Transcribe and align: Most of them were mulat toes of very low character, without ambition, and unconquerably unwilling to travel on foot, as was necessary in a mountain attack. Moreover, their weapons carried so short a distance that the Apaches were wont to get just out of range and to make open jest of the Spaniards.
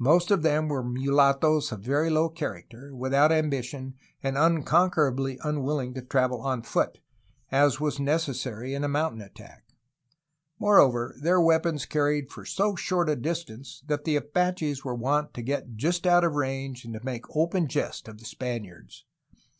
Most 0.00 0.32
of 0.32 0.42
them 0.42 0.66
were 0.66 0.82
mulat 0.82 1.40
toes 1.40 1.70
of 1.70 1.78
very 1.82 2.10
low 2.10 2.28
character, 2.28 2.92
without 2.96 3.30
ambition, 3.30 3.94
and 4.24 4.36
unconquerably 4.36 5.38
unwilling 5.44 5.94
to 5.94 6.02
travel 6.02 6.40
on 6.40 6.62
foot, 6.62 6.98
as 7.52 7.78
was 7.78 8.00
necessary 8.00 8.74
in 8.74 8.82
a 8.82 8.88
mountain 8.88 9.20
attack. 9.20 9.62
Moreover, 10.58 11.14
their 11.22 11.40
weapons 11.40 11.86
carried 11.86 12.26
so 12.46 12.74
short 12.74 13.08
a 13.08 13.14
distance 13.14 13.84
that 13.86 14.02
the 14.02 14.16
Apaches 14.16 14.84
were 14.84 14.96
wont 14.96 15.32
to 15.34 15.42
get 15.42 15.76
just 15.76 16.08
out 16.08 16.24
of 16.24 16.32
range 16.34 16.84
and 16.84 16.92
to 16.94 17.04
make 17.04 17.22
open 17.36 17.68
jest 17.68 18.08
of 18.08 18.18
the 18.18 18.24
Spaniards. 18.26 19.04